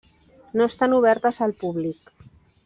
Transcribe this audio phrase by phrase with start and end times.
[0.61, 2.11] No estan obertes al públic.